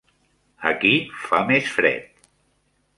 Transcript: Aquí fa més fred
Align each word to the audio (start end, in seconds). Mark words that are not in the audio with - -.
Aquí 0.69 0.93
fa 1.27 1.43
més 1.53 1.71
fred 1.77 2.29